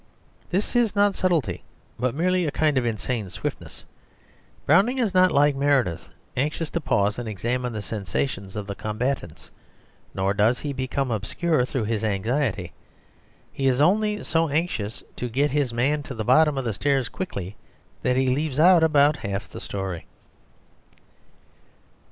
This 0.49 0.75
is 0.75 0.95
not 0.95 1.13
subtlety, 1.13 1.63
but 1.99 2.15
merely 2.15 2.47
a 2.47 2.51
kind 2.51 2.75
of 2.79 2.87
insane 2.87 3.29
swiftness. 3.29 3.83
Browning 4.65 4.97
is 4.97 5.13
not 5.13 5.31
like 5.31 5.55
Meredith, 5.55 6.09
anxious 6.35 6.71
to 6.71 6.81
pause 6.81 7.19
and 7.19 7.29
examine 7.29 7.71
the 7.71 7.83
sensations 7.83 8.55
of 8.55 8.65
the 8.65 8.73
combatants, 8.73 9.51
nor 10.15 10.33
does 10.33 10.61
he 10.61 10.73
become 10.73 11.11
obscure 11.11 11.65
through 11.65 11.85
this 11.85 12.03
anxiety. 12.03 12.73
He 13.51 13.67
is 13.67 13.79
only 13.79 14.23
so 14.23 14.49
anxious 14.49 15.03
to 15.17 15.29
get 15.29 15.51
his 15.51 15.71
man 15.71 16.01
to 16.01 16.15
the 16.15 16.25
bottom 16.25 16.57
of 16.57 16.65
the 16.65 16.73
stairs 16.73 17.07
quickly 17.07 17.55
that 18.01 18.17
he 18.17 18.25
leaves 18.25 18.59
out 18.59 18.81
about 18.81 19.17
half 19.17 19.49
the 19.49 19.59
story. 19.61 20.07